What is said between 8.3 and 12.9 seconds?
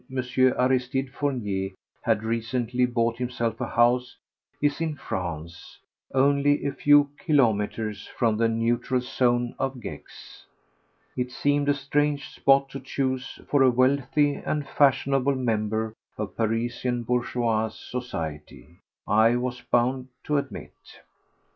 the neutral zone of Gex. It seemed a strange spot to